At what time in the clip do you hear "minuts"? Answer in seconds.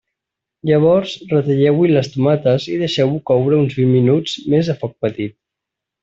4.01-4.33